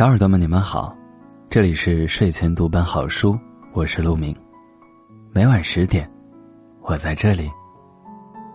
[0.00, 0.96] 小耳朵们，你们好，
[1.50, 3.38] 这里是睡前读本好书，
[3.74, 4.34] 我是陆明。
[5.30, 6.10] 每晚十点，
[6.80, 7.50] 我在这里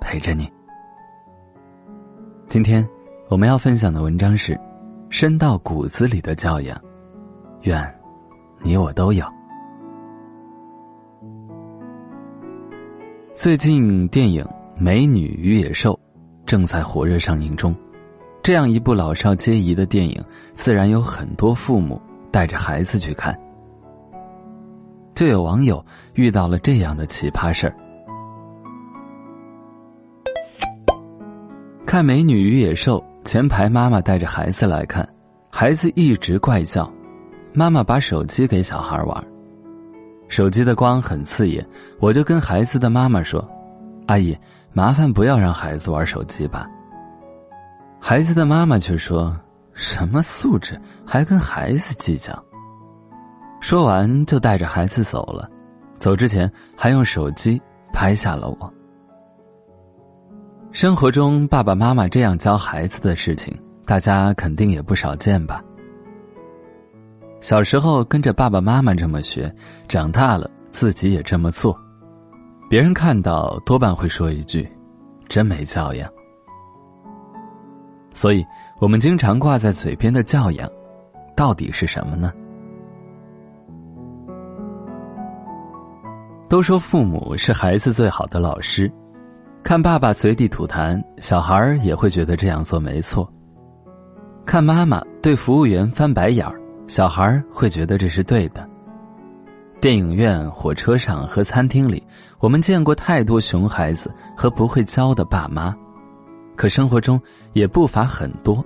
[0.02, 0.52] 陪着你。
[2.48, 2.84] 今天
[3.30, 4.54] 我们要分享的文章是
[5.12, 6.76] 《深到骨子里的教养》，
[7.62, 7.80] 愿
[8.64, 9.24] 你我都有。
[13.36, 14.44] 最近电影
[14.82, 15.94] 《美女与野兽》
[16.44, 17.76] 正在火热上映中。
[18.46, 20.24] 这样一部老少皆宜的电影，
[20.54, 22.00] 自然有很多父母
[22.30, 23.36] 带着孩子去看。
[25.16, 27.76] 就有网友遇到了这样的奇葩事儿：
[31.88, 35.10] 看《美女与野兽》，前排妈妈带着孩子来看，
[35.50, 36.88] 孩子一直怪叫，
[37.52, 39.24] 妈妈把手机给小孩玩，
[40.28, 41.68] 手机的光很刺眼，
[42.00, 43.44] 我就跟孩子的妈妈说
[44.06, 44.38] ：“阿姨，
[44.72, 46.70] 麻烦不要让孩子玩手机吧。”
[48.00, 49.36] 孩子的妈妈却说
[49.74, 52.32] ：“什么素质，还跟孩子计较？”
[53.60, 55.50] 说完就带着孩子走了，
[55.98, 57.60] 走之前还用手机
[57.92, 58.74] 拍下了我。
[60.72, 65.64] 生活中爸爸妈妈这样教孩子的事情，大家肯定也不少见吧？
[67.42, 69.54] 小时候跟着爸爸妈妈这么学，
[69.88, 71.76] 长大了自己也这么做，
[72.70, 74.68] 别人看到多半会说一句
[75.28, 76.10] ：“真没教养。”
[78.16, 78.44] 所以，
[78.80, 80.68] 我们经常挂在嘴边的教养，
[81.36, 82.32] 到底是什么呢？
[86.48, 88.90] 都说父母是孩子最好的老师，
[89.64, 93.28] 看爸爸随地吐痰，小孩也会觉得这样做没错；
[94.46, 98.66] 看妈妈对服务员翻白眼儿，小孩会觉得这是对的。
[99.82, 102.02] 电影院、火车上和餐厅里，
[102.40, 105.76] 我们见过太多熊孩子和不会教的爸妈。
[106.56, 107.20] 可生活中
[107.54, 108.64] 也不乏很多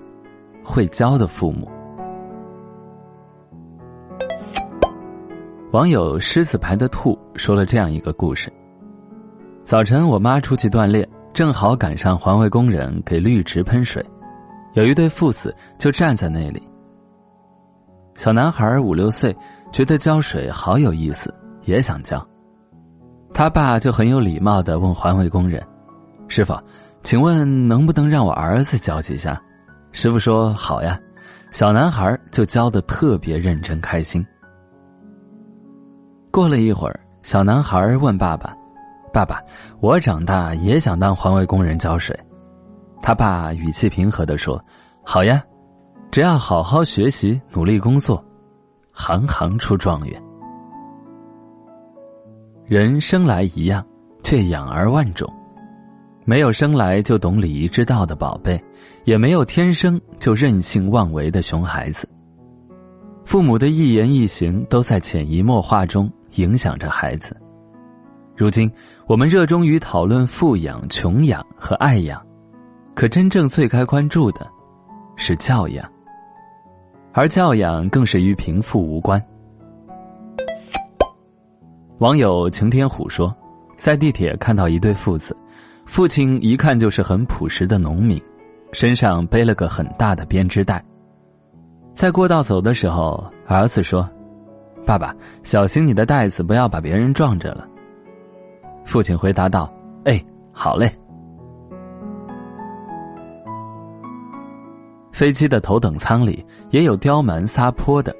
[0.64, 1.68] 会教的父母。
[5.72, 8.52] 网友狮子牌的兔说了这样一个故事：
[9.64, 14.04] 早晨，我妈出去锻炼，正好赶上环卫工人给绿植喷水，
[14.74, 16.62] 有一对父子就站在那里。
[18.16, 19.36] 小男孩五六岁，
[19.72, 21.34] 觉得浇水好有意思，
[21.66, 22.26] 也想浇。
[23.32, 25.66] 他爸就很有礼貌的问环卫工人
[26.28, 26.54] ：“师傅。”
[27.04, 29.42] 请问能不能让我儿子教几下？
[29.92, 31.00] 师傅说好呀。
[31.52, 34.24] 小男孩就教的特别认真开心。
[36.30, 38.56] 过了一会儿，小男孩问爸爸
[39.12, 39.42] ：“爸爸，
[39.82, 42.16] 我长大也想当环卫工人浇水。”
[43.02, 44.64] 他爸语气平和的说
[45.04, 45.44] ：“好呀，
[46.12, 48.24] 只要好好学习，努力工作，
[48.92, 50.22] 行行出状元。
[52.64, 53.84] 人生来一样，
[54.22, 55.28] 却养儿万种。”
[56.30, 58.64] 没有生来就懂礼仪之道的宝贝，
[59.04, 62.08] 也没有天生就任性妄为的熊孩子。
[63.26, 67.36] 父母的一言一行都在潜移默化中影响着孩子。
[68.38, 68.72] 如今，
[69.08, 72.24] 我们热衷于讨论富养、穷养和爱养，
[72.94, 74.48] 可真正最该关注的，
[75.16, 75.84] 是教养。
[77.12, 79.20] 而教养更是与贫富无关。
[81.98, 83.36] 网友晴天虎说，
[83.76, 85.36] 在地铁看到一对父子。
[85.90, 88.22] 父亲一看就是很朴实的农民，
[88.72, 90.86] 身上背了个很大的编织袋。
[91.96, 94.08] 在过道走的时候，儿子说
[94.86, 97.68] ：“爸爸，小心你的袋子，不要把别人撞着了。”
[98.86, 99.74] 父亲回答道
[100.06, 100.92] ：“哎，好嘞。”
[105.12, 108.16] 飞机的头等舱里也有刁蛮撒泼的，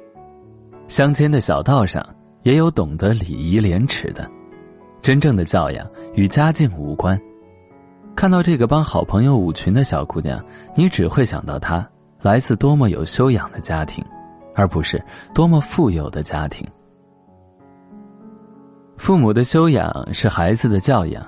[0.88, 2.04] 乡间的小道上
[2.42, 4.28] 也有懂得礼仪廉耻的。
[5.00, 7.18] 真正的教养与家境无关。
[8.14, 10.42] 看到这个帮好朋友舞裙的小姑娘，
[10.74, 11.88] 你只会想到她
[12.20, 14.04] 来自多么有修养的家庭，
[14.54, 15.02] 而不是
[15.34, 16.66] 多么富有的家庭。
[18.98, 21.26] 父母的修养是孩子的教养，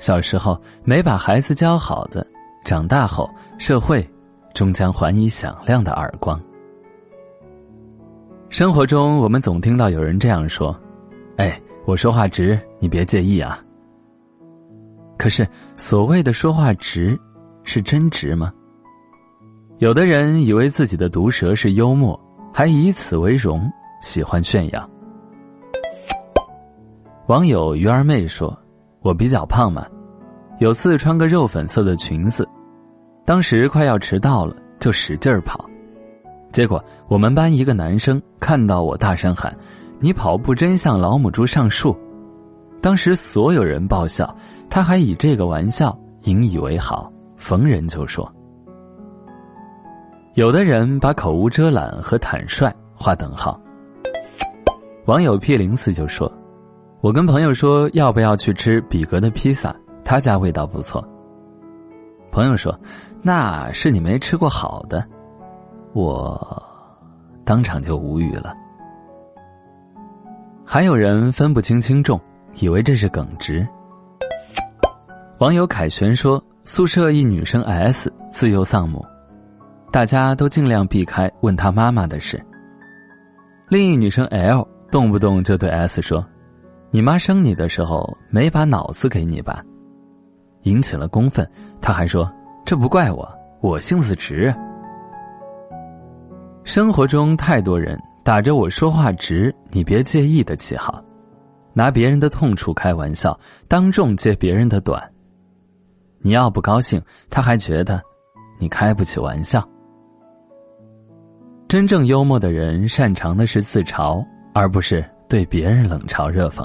[0.00, 2.26] 小时候没把孩子教好的，
[2.64, 4.04] 长大后社会
[4.52, 6.40] 终将还以响亮的耳光。
[8.48, 10.76] 生活中，我们总听到有人这样说
[11.38, 13.62] ：“哎，我说话直，你别介意啊。”
[15.24, 17.18] 可是，所谓的说话直，
[17.62, 18.52] 是真直吗？
[19.78, 22.20] 有的人以为自己的毒舌是幽默，
[22.52, 23.72] 还以此为荣，
[24.02, 24.90] 喜欢炫耀。
[27.28, 28.54] 网友鱼儿妹说
[29.00, 29.86] ：“我比较胖嘛，
[30.58, 32.46] 有次穿个肉粉色的裙子，
[33.24, 35.64] 当时快要迟到了，就使劲儿跑，
[36.52, 39.56] 结果我们班一个男生看到我，大声喊
[40.00, 41.98] ：‘你跑步真像老母猪上树。’”
[42.84, 44.36] 当时所有人爆笑，
[44.68, 48.30] 他还以这个玩笑引以为豪，逢人就说。
[50.34, 53.58] 有的人把口无遮拦和坦率划等号。
[55.06, 56.30] 网友 P 零四就说
[57.00, 61.02] ：“我跟朋友说要不要去吃比格的披萨，他家味道不错。”
[62.30, 62.78] 朋友说
[63.24, 65.02] ：“那是你没吃过好的。”
[65.94, 66.62] 我
[67.46, 68.52] 当场就无语了。
[70.66, 72.20] 还有人分不清轻重，
[72.60, 73.66] 以为这是耿直。
[75.38, 79.04] 网友凯旋说：“宿舍一女生 S 自幼丧母，
[79.90, 82.42] 大家都尽量避开问她妈妈的事。”
[83.68, 84.66] 另一女生 L。
[84.90, 86.24] 动不动就对 S 说
[86.92, 89.60] ：“你妈生你的时候没把脑子给你吧？”
[90.62, 91.44] 引起了公愤。
[91.80, 92.32] 他还说
[92.64, 93.28] ：“这不怪我，
[93.60, 94.54] 我性子直。”
[96.62, 101.02] 生活中太多人打着我说话直，你别介意的旗号，
[101.74, 103.38] 拿别人的痛处开玩笑，
[103.68, 105.12] 当众揭别人的短。
[106.20, 108.00] 你要不高兴，他还觉得
[108.58, 109.62] 你开不起玩笑。
[111.68, 114.24] 真正幽默的人，擅长的是自嘲。
[114.56, 116.64] 而不是对别人冷嘲热讽。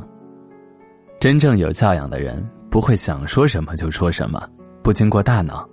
[1.19, 4.47] 真正有教养的人，不会想说什么就说什么，
[4.83, 5.67] 不经过大脑，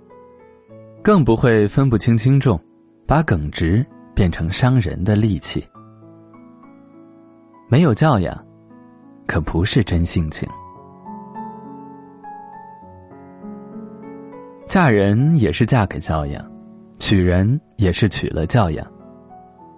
[1.03, 2.59] 更不会分不清轻重，
[3.05, 3.85] 把耿直
[4.15, 5.63] 变成伤人的利器。
[7.69, 8.45] 没有教养，
[9.27, 10.47] 可不是真性情。
[14.67, 16.43] 嫁人也是嫁给教养，
[16.99, 18.85] 娶人也是娶了教养。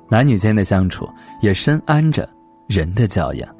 [0.09, 1.07] 男女间的相处
[1.41, 2.27] 也深谙着
[2.67, 3.55] 人的教养。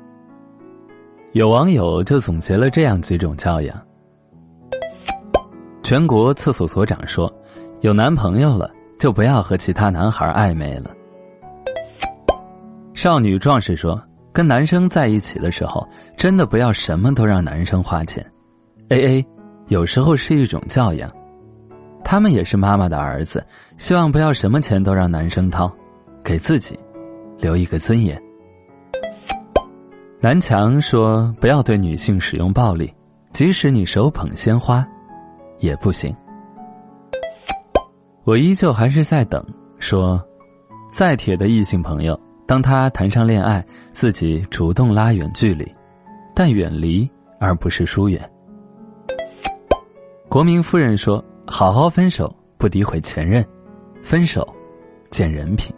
[1.33, 3.79] 有网友就总结了这样几种教养：
[5.83, 7.31] 全国厕所所长说，
[7.81, 10.89] 有男朋友了就不要和其他男孩暧昧了；
[12.95, 15.87] 少女壮士说，跟男生在一起的时候，
[16.17, 18.25] 真的不要什么都让男生花钱
[18.89, 19.27] ，A A，
[19.67, 21.11] 有时候是一种教养。
[22.03, 23.45] 他们也是妈妈的儿子，
[23.77, 25.71] 希望不要什么钱都让男生掏。
[26.21, 26.77] 给自己
[27.39, 28.21] 留一个尊严。
[30.19, 32.93] 南墙说：“不要对女性使用暴力，
[33.31, 34.85] 即使你手捧鲜花，
[35.59, 36.15] 也不行。”
[38.25, 39.43] 我依旧还是在等。
[39.79, 40.21] 说，
[40.91, 43.63] 再铁的异性朋友，当他谈上恋爱，
[43.93, 45.71] 自己主动拉远距离，
[46.33, 47.07] 但远离
[47.39, 48.19] 而不是疏远。
[50.27, 53.45] 国民夫人说：“好好分手，不诋毁前任，
[54.01, 54.51] 分手，
[55.11, 55.71] 见人品。”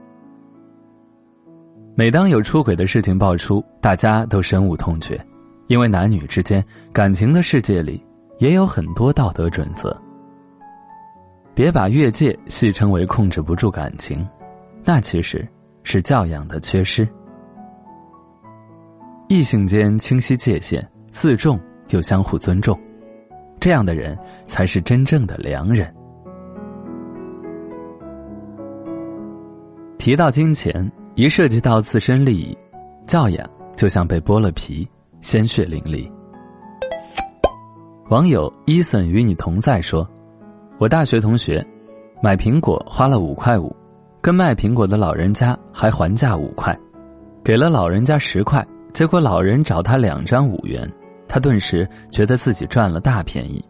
[1.93, 5.19] 每当有出轨的事情爆出，大家都深恶痛绝，
[5.67, 6.63] 因为男女之间
[6.93, 8.01] 感情的世界里
[8.39, 9.93] 也有很多道德准则。
[11.53, 14.25] 别把越界戏称为控制不住感情，
[14.85, 15.45] 那其实
[15.83, 17.07] 是教养的缺失。
[19.27, 22.79] 异性间清晰界限，自重又相互尊重，
[23.59, 25.93] 这样的人才是真正的良人。
[29.97, 30.91] 提到金钱。
[31.15, 32.57] 一涉及到自身利益，
[33.05, 34.87] 教养就像被剥了皮，
[35.19, 36.09] 鲜血淋漓。
[38.07, 40.09] 网友伊森与你同在说
[40.79, 41.63] ：“我大学同学
[42.23, 43.75] 买苹果花了五块五，
[44.21, 46.77] 跟卖苹果的老人家还还价五块，
[47.43, 50.89] 给了老人家十块，结果老人找他两张五元，
[51.27, 53.63] 他顿时觉得自己赚了大便宜，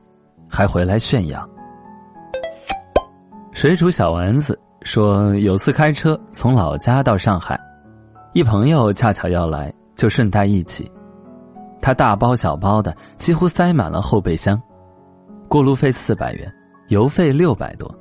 [0.50, 1.48] 还回来炫耀。”
[3.52, 4.60] 水煮小丸子。
[4.84, 7.56] 说有次开车从老家到上海，
[8.34, 10.92] 一朋友恰巧要来，就顺带一起。
[11.80, 14.60] 他大包小包的，几乎塞满了后备箱。
[15.48, 16.52] 过路费四百元，
[16.88, 17.96] 油费六百多，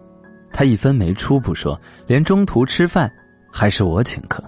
[0.53, 3.11] 他一分没出不说，连中途吃饭
[3.53, 4.43] 还是我请客。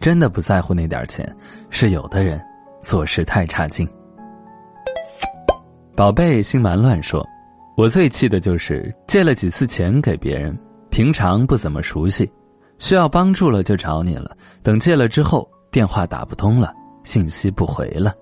[0.00, 1.36] 真的不在乎那点钱，
[1.70, 2.40] 是有的人
[2.80, 3.88] 做事太差劲。
[5.96, 7.26] 宝贝心蛮乱说，
[7.76, 10.56] 我最气的就是借了几次钱给别人。
[10.90, 12.30] 平常不怎么熟悉，
[12.78, 14.34] 需要帮助了就找你了。
[14.62, 16.72] 等借了之后，电话打不通了，
[17.04, 18.14] 信息不回了。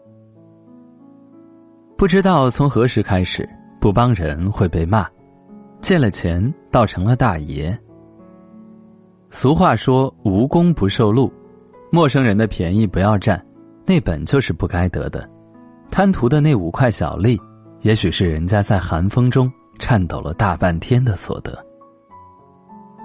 [1.96, 3.48] 不知道从何时开始，
[3.80, 5.06] 不帮人会被骂，
[5.80, 7.76] 借了钱倒成了大爷。
[9.30, 11.32] 俗话说“无功不受禄”，
[11.90, 13.44] 陌生人的便宜不要占，
[13.84, 15.28] 那本就是不该得的。
[15.90, 17.40] 贪图的那五块小利，
[17.82, 21.64] 也许是人家在寒风中颤抖了大半天的所得。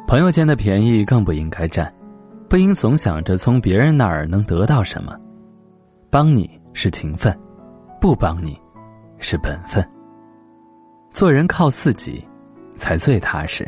[0.07, 1.93] 朋友间的便宜更不应该占，
[2.49, 5.15] 不应总想着从别人那儿能得到什么。
[6.09, 7.37] 帮你是情分，
[7.99, 8.59] 不帮你
[9.19, 9.87] 是本分。
[11.11, 12.25] 做人靠自己，
[12.81, 13.65] 才最踏实。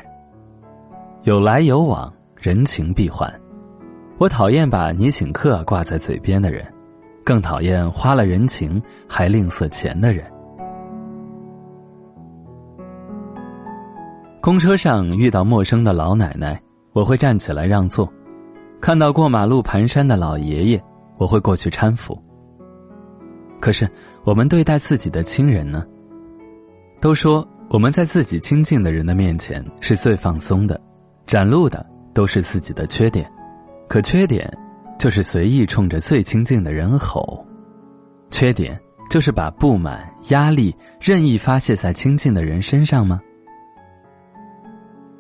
[1.22, 3.32] 有来有往，人情必还。
[4.18, 6.66] 我讨厌把你请客挂在嘴边的人，
[7.24, 10.26] 更讨厌花了人情还吝啬钱的人。
[14.42, 16.60] 公车上遇到陌生的老奶奶，
[16.92, 18.06] 我会站起来让座；
[18.82, 20.84] 看到过马路蹒跚的老爷爷，
[21.18, 22.22] 我会过去搀扶。
[23.62, 23.90] 可是，
[24.26, 25.86] 我们对待自己的亲人呢？
[27.00, 30.80] 都说我们在自己亲近的人的面前是最放松的，
[31.26, 33.28] 展露的都是自己的缺点，
[33.90, 34.48] 可缺点
[35.00, 37.44] 就是随意冲着最亲近的人吼，
[38.30, 43.20] 缺点就是把不满、压力任意发泄在亲近的人身上吗？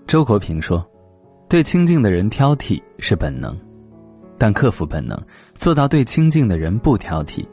[0.05, 0.88] 周国平说
[1.50, 3.57] ：“对亲近的人挑剔是本能，
[4.38, 5.19] 但克服本能，
[5.55, 7.43] 做到对亲近的人不挑剔，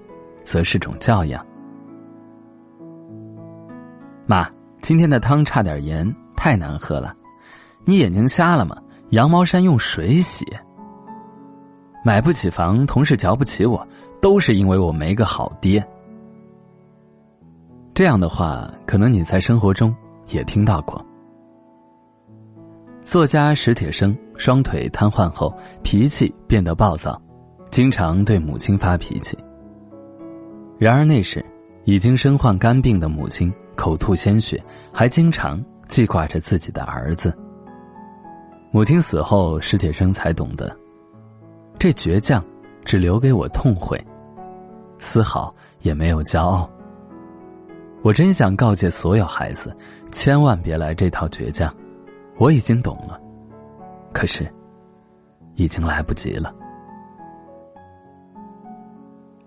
[0.45, 1.43] 则是种教养。”
[4.29, 4.47] 妈，
[4.81, 7.15] 今天的汤差点盐，太难喝了。
[7.85, 8.77] 你眼睛瞎了吗？
[9.11, 10.47] 羊毛衫用水洗。
[12.05, 13.87] 买不起房，同事瞧不起我，
[14.23, 15.87] 都是因为我没个好爹。
[17.93, 19.95] 这样的话，可能你在生活中
[20.29, 21.05] 也听到过。
[23.05, 27.21] 作家史铁生双腿瘫痪后，脾气变得暴躁，
[27.71, 29.37] 经常对母亲发脾气。
[30.79, 31.45] 然而那时，
[31.85, 35.59] 已经身患肝病的母亲口吐鲜血，还经常
[35.89, 37.35] 记挂着自己的儿子。
[38.71, 40.77] 母亲死后，史铁生才懂得，
[41.79, 42.45] 这倔强
[42.85, 43.99] 只留给我痛悔，
[44.99, 46.69] 丝毫也没有骄傲。
[48.03, 49.75] 我真想告诫所有孩子，
[50.13, 51.75] 千万别来这套倔强。
[52.37, 53.19] 我已经懂了，
[54.13, 54.47] 可是，
[55.55, 56.55] 已经来不及了。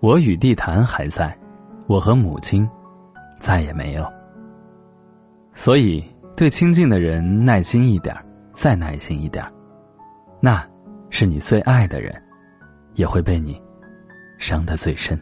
[0.00, 1.38] 我与地坛还在，
[1.86, 2.68] 我和母亲
[3.38, 4.04] 再也没有。
[5.54, 6.04] 所以，
[6.36, 8.14] 对亲近的人耐心一点，
[8.54, 9.44] 再耐心一点，
[10.40, 10.64] 那
[11.10, 12.12] 是你最爱的人，
[12.94, 13.60] 也会被你
[14.38, 15.18] 伤得最深。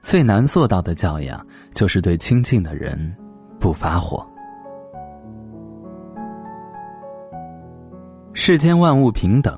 [0.00, 3.14] 最难做到的教养，就是对亲近的人
[3.60, 4.24] 不发火。
[8.34, 9.56] 世间万物平等，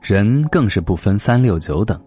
[0.00, 1.98] 人更是不分三六九等。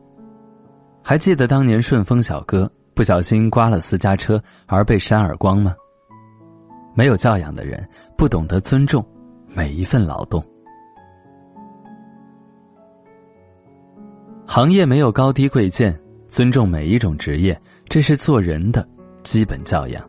[1.04, 5.74] 还记得当年顺丰小哥不小心刮了私家车而被扇耳光吗？
[6.94, 9.06] 没有教养的人不懂得尊重
[9.56, 10.44] 每一份劳动。
[14.46, 15.98] 行业没有高低贵贱，
[16.28, 17.60] 尊重每一种职业，
[17.90, 18.88] 这是做人的
[19.24, 20.08] 基本教养。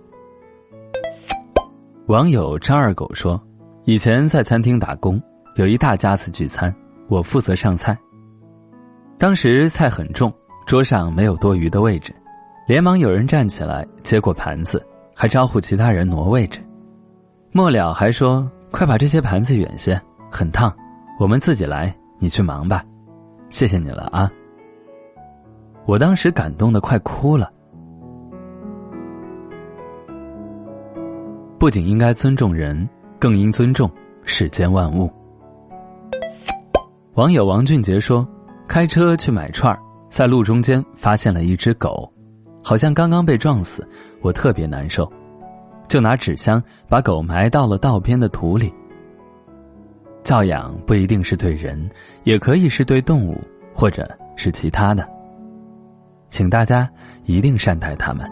[2.06, 3.40] 网友张二狗说
[3.84, 5.20] ：“以前在餐厅打工。”
[5.56, 6.74] 有一大家子聚餐，
[7.08, 7.96] 我负责上菜。
[9.16, 10.34] 当时菜很重，
[10.66, 12.12] 桌上没有多余的位置，
[12.66, 16.60] 连忙有人站起来接过盘子，还招呼其他人挪位置。
[17.56, 20.74] 末了还说：“快把这些盘子远些，很烫，
[21.20, 22.82] 我们自己来，你去忙吧，
[23.48, 24.28] 谢谢你了啊。”
[25.86, 27.48] 我当时感动的快哭了。
[31.56, 32.88] 不仅应该尊重人，
[33.20, 33.88] 更应尊重
[34.24, 35.08] 世间万物。
[37.12, 38.26] 网友王俊杰说
[38.66, 39.78] ：“开车去买串儿，
[40.10, 42.12] 在路中间发现了一只狗，
[42.64, 43.88] 好像刚刚被撞死，
[44.22, 45.08] 我特别难受，
[45.88, 48.72] 就拿纸箱把狗埋到了道边的土里。
[50.22, 51.88] 教养不一定是对人，
[52.22, 53.40] 也可以是对动物，
[53.74, 55.08] 或者是其他的，
[56.28, 56.90] 请大家
[57.24, 58.30] 一定善待它们。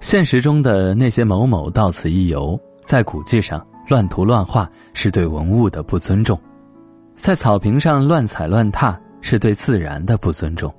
[0.00, 6.38] 现实中的那些某某到此一游，在古迹上。”乱涂乱画是对文物的不尊重，
[7.16, 10.70] 在草坪上乱踩乱踏是对自然的不尊重。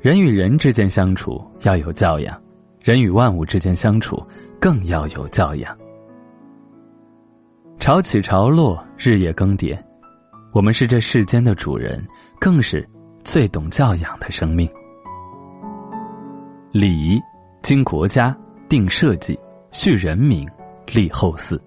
[0.00, 2.40] 人与人之间相处要有教养，
[2.84, 4.22] 人与万物之间相处
[4.60, 5.74] 更要有教养。
[7.78, 9.74] 潮起潮落，日夜更迭，
[10.52, 12.06] 我们是这世间的主人，
[12.38, 12.86] 更是
[13.24, 14.68] 最懂教养的生命。
[16.72, 17.18] 礼仪
[17.62, 18.36] 经国家
[18.68, 19.34] 定社稷，
[19.72, 20.46] 恤人民，
[20.86, 21.58] 立后嗣。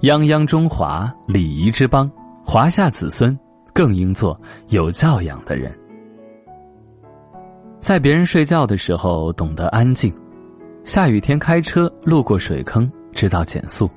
[0.00, 2.08] 泱泱中华，礼仪之邦，
[2.44, 3.36] 华夏子孙
[3.74, 5.76] 更应做有教养的人。
[7.82, 10.14] 在别人睡觉的时候懂得安静，
[10.84, 13.90] 下雨天开车路过水坑知道减速，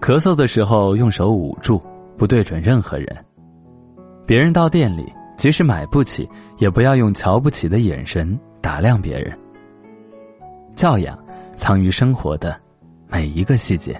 [0.00, 1.80] 咳嗽的时候用手捂住，
[2.16, 3.06] 不对准任何人。
[4.26, 5.04] 别人到店里，
[5.36, 6.28] 即使买不起，
[6.58, 9.38] 也不要用瞧不起的眼神打量别人。
[10.74, 11.16] 教养
[11.54, 12.60] 藏于生活的
[13.08, 13.96] 每一个细节。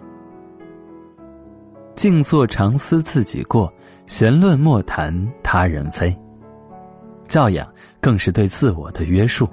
[1.94, 3.72] 静坐常思自己过，
[4.08, 6.12] 闲论莫谈他人非。
[7.30, 9.48] 教养更是对自我的约束，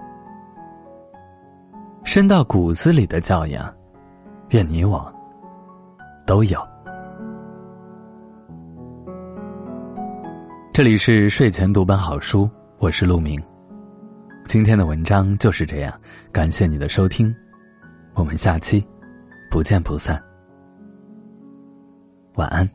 [2.04, 3.72] 深到骨子里的教养，
[4.50, 5.14] 愿你我
[6.26, 6.60] 都有。
[10.74, 13.40] 这里是睡前读本好书，我是陆明。
[14.48, 15.94] 今天的文章就是这样，
[16.32, 17.32] 感谢你的收听，
[18.16, 18.84] 我们下期
[19.52, 20.20] 不见不散。
[22.38, 22.68] 晚安。